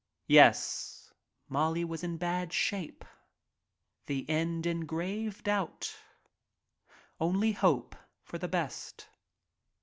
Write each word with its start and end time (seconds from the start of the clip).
Yes, 0.25 1.13
Molly 1.47 1.85
was 1.85 2.03
in 2.03 2.17
bad 2.17 2.51
shape— 2.51 3.05
the 4.07 4.27
end 4.27 4.65
in 4.65 4.87
grave 4.87 5.43
doubts 5.43 5.95
only 7.19 7.51
hope 7.51 7.95
for 8.23 8.39
the 8.39 8.47
best. 8.47 9.07